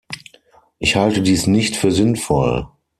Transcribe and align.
Ich 0.79 0.95
halte 0.95 1.21
dies 1.21 1.45
nicht 1.45 1.75
für 1.75 1.91
sinnvoll. 1.91 2.65